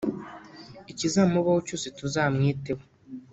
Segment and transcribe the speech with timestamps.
[0.91, 2.83] ikizamubaho cyose tuzamwiteho